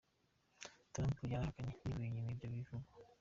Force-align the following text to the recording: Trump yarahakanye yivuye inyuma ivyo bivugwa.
Trump 0.93 1.15
yarahakanye 1.31 1.71
yivuye 1.75 2.07
inyuma 2.07 2.29
ivyo 2.33 2.47
bivugwa. 2.53 2.93